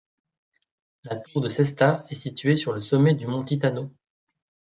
[1.03, 3.93] La tour de Cesta est située sur le sommet du mont Titano.